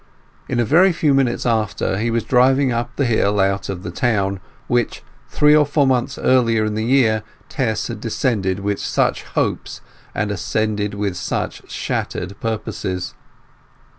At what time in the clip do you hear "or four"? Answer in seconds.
5.55-5.85